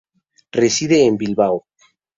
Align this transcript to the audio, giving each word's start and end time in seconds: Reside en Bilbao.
Reside 0.61 1.05
en 1.05 1.15
Bilbao. 1.19 1.65